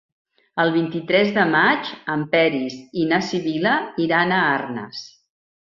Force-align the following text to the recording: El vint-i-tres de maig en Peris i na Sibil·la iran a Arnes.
El 0.61 0.71
vint-i-tres 0.75 1.29
de 1.35 1.43
maig 1.57 1.91
en 2.15 2.25
Peris 2.33 2.81
i 3.03 3.07
na 3.13 3.23
Sibil·la 3.29 3.79
iran 4.09 4.39
a 4.41 4.45
Arnes. 4.57 5.07